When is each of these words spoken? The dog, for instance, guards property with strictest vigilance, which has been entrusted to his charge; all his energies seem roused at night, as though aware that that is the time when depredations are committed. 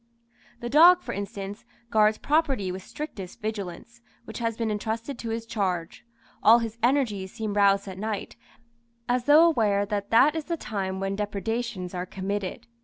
The 0.61 0.67
dog, 0.69 1.03
for 1.03 1.13
instance, 1.13 1.63
guards 1.91 2.17
property 2.17 2.71
with 2.71 2.81
strictest 2.81 3.39
vigilance, 3.39 4.01
which 4.25 4.39
has 4.39 4.57
been 4.57 4.71
entrusted 4.71 5.19
to 5.19 5.29
his 5.29 5.45
charge; 5.45 6.07
all 6.41 6.57
his 6.57 6.79
energies 6.81 7.33
seem 7.33 7.53
roused 7.53 7.87
at 7.87 7.99
night, 7.99 8.35
as 9.07 9.25
though 9.25 9.45
aware 9.45 9.85
that 9.85 10.09
that 10.09 10.35
is 10.35 10.45
the 10.45 10.57
time 10.57 10.99
when 10.99 11.15
depredations 11.15 11.93
are 11.93 12.07
committed. 12.07 12.65